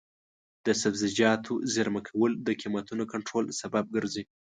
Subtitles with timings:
[0.65, 4.23] د سبزیجاتو زېرمه کول د قیمتونو کنټرول سبب ګرځي.